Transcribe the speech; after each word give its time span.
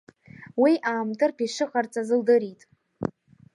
Уи 0.61 0.73
аамтыртә 0.89 1.41
ишыҟарҵаз 1.45 2.09
лдырит. 2.19 2.61